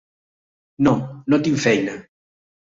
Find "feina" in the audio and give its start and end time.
1.69-1.97